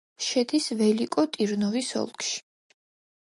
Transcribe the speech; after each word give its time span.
შედის 0.27 0.69
ველიკო-ტირნოვოს 0.79 1.91
ოლქში. 2.01 2.33